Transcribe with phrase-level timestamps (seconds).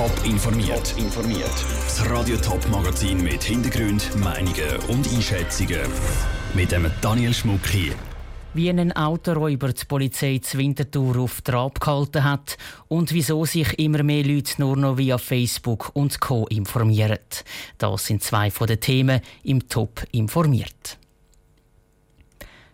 [0.00, 0.94] Top informiert.
[0.96, 1.52] informiert.
[1.84, 5.82] Das Radio Top Magazin mit Hintergrund, Meinungen und Einschätzungen
[6.54, 7.92] mit dem Daniel Schmuck hier.
[8.54, 12.56] Wie ein Autoräuber die Polizei zu Winterthur auf Trab gehalten hat
[12.88, 16.46] und wieso sich immer mehr Leute nur noch via Facebook und Co.
[16.46, 17.18] informieren.
[17.76, 20.99] Das sind zwei von den Themen im Top informiert.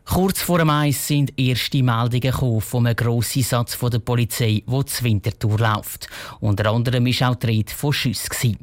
[0.09, 4.63] Kurz vor dem Eis sind erste Meldungen gekommen von einem grossen Satz von der Polizei,
[4.65, 6.09] der zur Wintertour läuft.
[6.39, 8.57] Unter anderem war auch die Rede von Schüssen.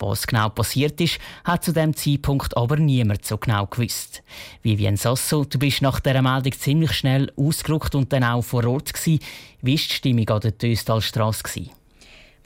[0.00, 4.24] Was genau passiert ist, hat zu dem Zeitpunkt aber niemand so genau gewusst.
[4.62, 8.92] Vivian Sasso, du bist nach dieser Meldung ziemlich schnell ausgerückt und dann auch vor Ort.
[8.92, 9.20] Gewesen.
[9.62, 11.70] Wie war die Stimmung an der Töstalstrasse?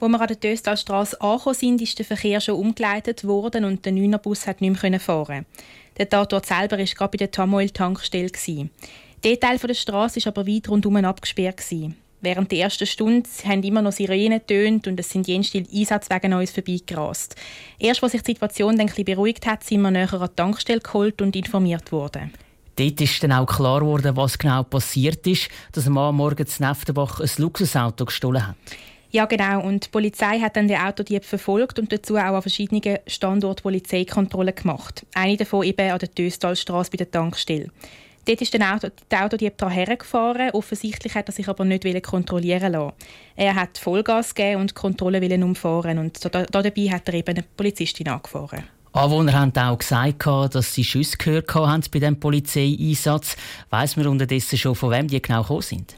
[0.03, 3.93] Wo wir an der Töstalstrasse angekommen sind, ist der Verkehr schon umgeleitet worden und der
[3.93, 5.45] 9er Bus hat nicht mehr fahren
[5.95, 8.29] Der Tatort selber war gerade bei der Tamoil-Tankstelle.
[9.23, 11.63] Der Teil der Straße war aber weit rundum abgesperrt.
[12.19, 16.33] Während der ersten Stunde haben immer noch Sirenen getönt und es sind jenste Einsatzwege an
[16.33, 17.37] uns vorbeigerast.
[17.79, 20.81] Erst als sich die Situation dann ein beruhigt hat, sind wir näher an die Tankstelle
[20.81, 22.33] geholt und informiert worden.
[22.75, 26.67] Dort ist dann auch klar geworden, was genau passiert ist, dass ein Mann morgens in
[26.67, 28.57] Neftenbach ein Luxusauto gestohlen hat.
[29.13, 29.61] Ja, genau.
[29.61, 34.55] Und die Polizei hat dann den Autodieb verfolgt und dazu auch an verschiedenen Standorten Polizeikontrollen
[34.55, 35.05] gemacht.
[35.13, 37.67] Eine davon eben an der Töstalstrasse bei der Tankstelle.
[38.25, 40.49] Dort ist dann Auto, der Autodieb hergefahren.
[40.53, 42.93] Offensichtlich hat er sich aber nicht kontrollieren lassen.
[43.35, 45.99] Er hat Vollgas gegeben und die Kontrolle umfahren.
[45.99, 48.63] Und da, dabei hat er eben eine Polizistin angefahren.
[48.93, 50.25] Anwohner haben auch gesagt,
[50.55, 53.35] dass sie Schüsse gehört haben bei diesem Polizeieinsatz.
[53.69, 55.95] Weiss man unterdessen schon, von wem die genau gekommen sind?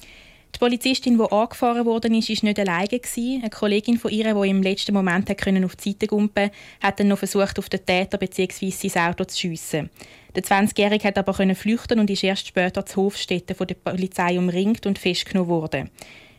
[0.56, 3.02] Die Polizistin, die angefahren wurde, war nicht alleine.
[3.18, 6.50] Eine Kollegin von ihr, die im letzten Moment auf die Seite gumpen
[6.82, 8.70] hat dann noch versucht, auf den Täter bzw.
[8.70, 9.90] sein Auto zu schiessen.
[10.34, 14.86] Der 20-Jährige hat aber flüchten und ist erst später zu Hofstätten von der Polizei umringt
[14.86, 15.92] und festgenommen worden.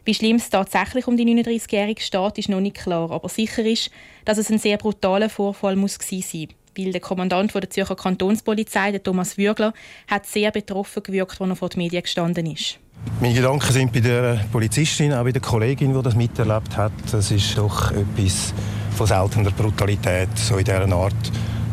[0.06, 3.10] Wie schlimm es tatsächlich um die 39-Jährige steht, ist noch nicht klar.
[3.10, 3.90] Aber sicher ist,
[4.24, 8.98] dass es ein sehr brutaler Vorfall muss gewesen sein weil der Kommandant der Zürcher Kantonspolizei,
[8.98, 9.72] Thomas Würgler,
[10.08, 12.78] hat sehr betroffen gewirkt, als er vor den Medien gestanden ist.
[13.20, 16.92] Meine Gedanken sind bei der Polizistin, auch bei der Kollegin, die das miterlebt hat.
[17.10, 18.52] Das ist doch etwas
[18.96, 21.14] von seltener Brutalität, so in dieser Art,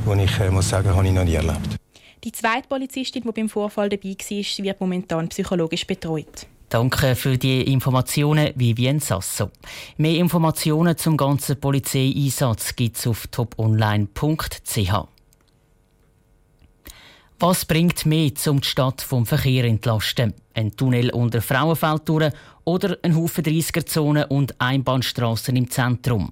[0.05, 1.77] die ich äh, muss sagen, habe ich noch nie erlebt.
[2.23, 6.47] Die zweite Polizistin, die beim Vorfall dabei war, wird momentan psychologisch betreut.
[6.69, 9.51] Danke für die Informationen, Vivien Sasso.
[9.97, 15.12] Mehr Informationen zum ganzen Polizeieinsatz gibt es auf toponline.ch.
[17.39, 20.33] Was bringt mehr, um die Stadt vom Verkehr entlasten?
[20.53, 22.31] Ein Tunnel unter Frauenfeldtouren
[22.63, 26.31] oder ein Haufen 30er-Zonen und Einbahnstraßen im Zentrum?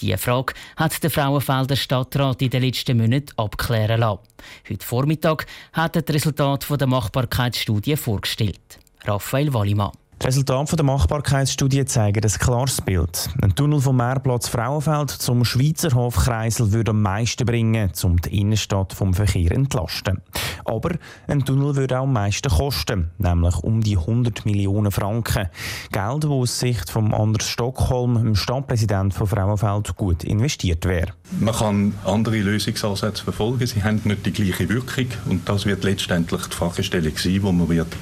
[0.00, 4.20] Diese Frage hat der Frauenfelder Stadtrat in den letzten Monaten abklären lassen.
[4.68, 8.78] Heute Vormittag hat er das Resultat der Machbarkeitsstudie vorgestellt.
[9.04, 9.92] Raphael Wallimann.
[10.22, 13.30] Die Resultate der Machbarkeitsstudie zeigen ein klares Bild.
[13.40, 18.92] Ein Tunnel vom Mehrplatz Frauenfeld zum Schweizer Hofkreisel würde am meisten bringen, um die Innenstadt
[18.92, 20.20] vom Verkehr zu entlasten.
[20.66, 20.90] Aber
[21.26, 25.48] ein Tunnel würde auch am meisten kosten, nämlich um die 100 Millionen Franken.
[25.90, 31.14] Geld, das aus Sicht von Anders Stockholm, dem Stadtpräsident von Frauenfeld, gut investiert wäre.
[31.40, 33.66] Man kann andere Lösungsansätze verfolgen.
[33.66, 37.68] Sie haben nicht die gleiche Wirkung und das wird letztendlich die Fragestellung sein, die man
[37.70, 37.96] wird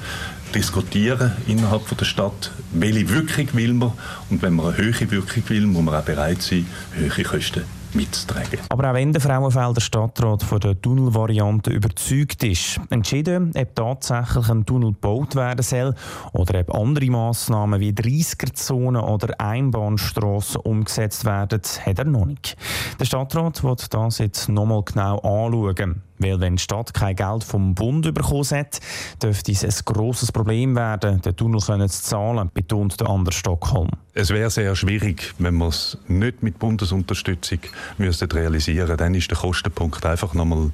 [0.53, 3.93] diskutieren innerhalb der Stadt, welche Wirkung will man
[4.29, 8.59] und wenn man eine höhere Wirkung will, muss man auch bereit sein, höhere Kosten mitzutragen.
[8.69, 14.65] Aber auch wenn der Frauenfelder Stadtrat von der Tunnelvariante überzeugt ist, entschieden, ob tatsächlich ein
[14.65, 15.95] Tunnel gebaut werden soll
[16.33, 22.55] oder ob andere Massnahmen wie 30er-Zonen oder Einbahnstrassen umgesetzt werden, hat er noch nicht.
[22.99, 26.03] Der Stadtrat wird das jetzt nochmal genau anschauen.
[26.19, 28.79] Weil wenn die Stadt kein Geld vom Bund bekommen hat,
[29.23, 33.89] dürfte es ein grosses Problem werden, den Tunnel zu zahlen, betont der Anders Stockholm.
[34.13, 37.59] Es wäre sehr schwierig, wenn wir es nicht mit Bundesunterstützung
[37.97, 40.71] müssten realisieren Dann ist der Kostenpunkt einfach nochmal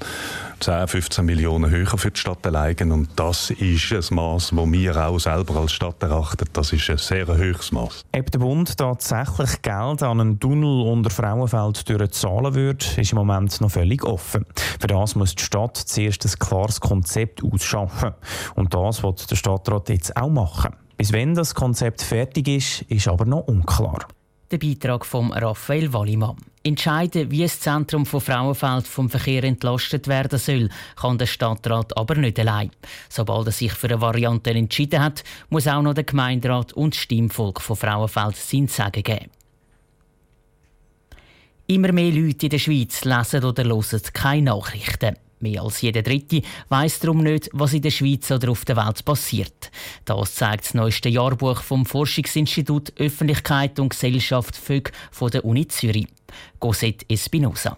[0.61, 2.91] 10, 15 Millionen höher für die Stadt allein.
[2.91, 6.45] Und das ist ein Maß, das wir auch selber als Stadt erachten.
[6.53, 8.05] Das ist ein sehr hohes Maß.
[8.17, 11.85] Ob der Bund tatsächlich Geld an einen Tunnel unter Frauenfeld
[12.15, 14.45] zahlen würde, ist im Moment noch völlig offen.
[14.79, 18.11] Für das muss die Stadt zuerst ein klares Konzept ausschaffen.
[18.55, 20.75] Und das wird der Stadtrat jetzt auch machen.
[20.97, 24.07] Bis wenn das Konzept fertig ist, ist aber noch unklar.
[24.51, 26.37] Der Beitrag von Raphael Wallimann.
[26.63, 32.15] Entscheiden, wie das Zentrum von Frauenfeld vom Verkehr entlastet werden soll, kann der Stadtrat aber
[32.15, 32.71] nicht allein.
[33.09, 37.01] Sobald er sich für eine Variante entschieden hat, muss auch noch der Gemeinderat und das
[37.01, 39.29] Stimmvolk von Frauenfeld sein Sagen geben.
[41.67, 45.15] Immer mehr Leute in der Schweiz lesen oder hören keine Nachrichten.
[45.45, 49.05] Mehr als jeder Dritte weiß darum nicht, was in der Schweiz oder auf der Welt
[49.05, 49.69] passiert.
[50.03, 56.07] Das zeigt das neueste Jahrbuch vom Forschungsinstitut Öffentlichkeit und Gesellschaft FÖG von der Uni Zürich.
[56.57, 57.77] Cosette Espinosa.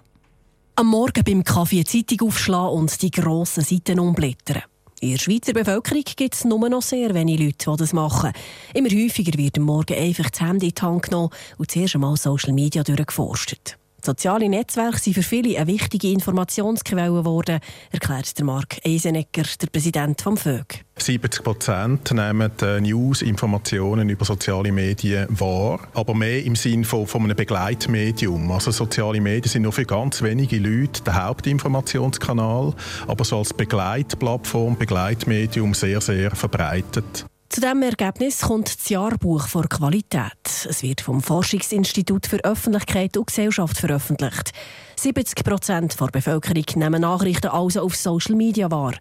[0.76, 4.64] Am Morgen beim Kaffee Zeitung aufschlagen und die grossen Seiten umblättern.
[5.02, 8.32] In der Schweizer Bevölkerung gibt es nur noch sehr wenige Leute, die das machen.
[8.74, 12.16] Immer häufiger wird am Morgen einfach das Handy in die Hand genommen und zuerst einmal
[12.16, 13.78] Social Media durchgeforstet.
[14.04, 17.60] Soziale Netzwerke sind für viele eine wichtige Informationsquelle geworden,
[17.92, 20.86] erklärt der Marc Eisenegger, der Präsident vom VÖG.
[20.98, 22.52] 70 Prozent nehmen
[22.82, 28.52] News, Informationen über soziale Medien wahr, aber mehr im Sinne von, von einem Begleitmedium.
[28.52, 32.74] Also soziale Medien sind nur für ganz wenige Leute der Hauptinformationskanal,
[33.08, 37.26] aber so als Begleitplattform, Begleitmedium sehr, sehr verbreitet.
[37.50, 40.32] Zu diesem Ergebnis kommt das Jahrbuch vor Qualität.
[40.70, 44.52] Es wird vom Forschungsinstitut für Öffentlichkeit und Gesellschaft veröffentlicht.
[44.98, 48.94] 70 Prozent der Bevölkerung nehmen Nachrichten also auf Social Media wahr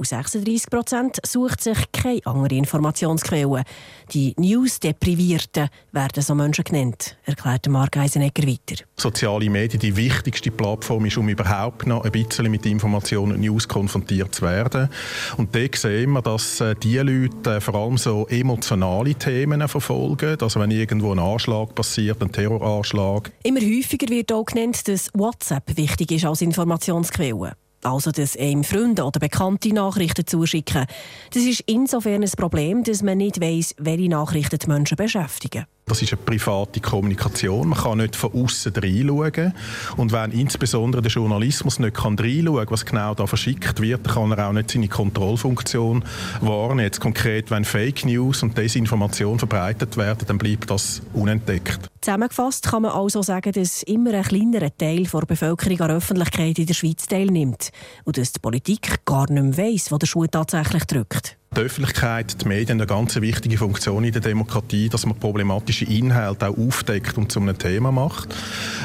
[0.00, 3.64] und 36 Prozent sucht sich keine andere Informationsquellen.
[4.12, 8.82] Die News-Deprivierten werden so Menschen genannt, erklärt Mark Eisenegger weiter.
[8.96, 13.68] Soziale Medien die wichtigste Plattform ist, um überhaupt noch ein bisschen mit Informationen und News
[13.68, 14.88] konfrontiert zu werden.
[15.36, 20.38] Und da sehen wir, dass äh, die Leute äh, vor allem so emotionale Themen verfolgen.
[20.40, 23.30] Also wenn irgendwo ein Anschlag passiert, ein Terroranschlag.
[23.42, 27.52] Immer häufiger wird auch genannt, dass WhatsApp wichtig ist als Informationsquelle
[27.84, 30.86] also dass einem Freunde oder Bekannte Nachrichten zuschicken.
[31.32, 35.66] Das ist insofern ein Problem, dass man nicht weiss, welche Nachrichten die Menschen beschäftigen.
[35.86, 37.70] Das ist eine private Kommunikation.
[37.70, 39.52] Man kann nicht von außen reinschauen.
[39.96, 44.48] Und wenn insbesondere der Journalismus nicht reinschauen kann, was genau da verschickt wird, kann er
[44.48, 46.04] auch nicht seine Kontrollfunktion
[46.42, 46.84] wahrnehmen.
[46.84, 51.89] Jetzt konkret, wenn Fake News und Desinformation verbreitet werden, dann bleibt das unentdeckt.
[52.02, 56.58] Zusammengefasst kann man also sagen, dass immer ein kleinerer Teil der Bevölkerung an der Öffentlichkeit
[56.58, 57.72] in der Schweiz teilnimmt
[58.04, 61.36] und dass die Politik gar nicht mehr weiss, wo der Schuh tatsächlich drückt.
[61.56, 66.48] Die Öffentlichkeit, die Medien eine ganz wichtige Funktion in der Demokratie, dass man problematische Inhalte
[66.48, 68.32] auch aufdeckt und zu einem Thema macht.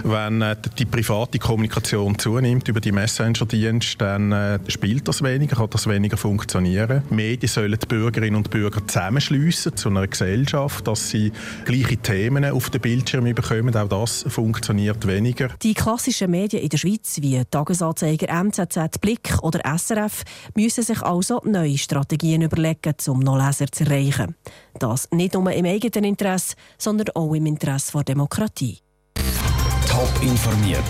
[0.03, 5.69] Wenn äh, die private Kommunikation zunimmt über die Messenger-Dienste, dann äh, spielt das weniger, kann
[5.69, 7.03] das weniger funktionieren.
[7.11, 11.31] Medien sollen die Bürgerinnen und Bürger zusammenschliessen zu einer Gesellschaft, dass sie
[11.65, 13.75] gleiche Themen auf den Bildschirm bekommen.
[13.75, 15.49] Auch das funktioniert weniger.
[15.61, 20.23] Die klassischen Medien in der Schweiz, wie Tagesanzeiger, NZZ, Blick oder SRF,
[20.55, 24.35] müssen sich also neue Strategien über überlegen, um noch Leser zu erreichen.
[24.79, 28.79] Das nicht nur im eigenen Interesse, sondern auch im Interesse der Demokratie.
[29.87, 30.83] Top informiert,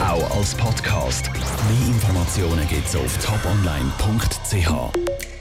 [0.00, 1.30] auch als Podcast.
[1.32, 5.37] Mehr Informationen gibt es auf toponline.ch.